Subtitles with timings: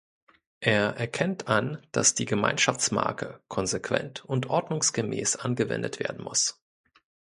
[0.61, 6.59] Er erkennt an, dass die Gemeinschaftsmarke konsequent und ordnungsgemäß angewendet werden muss.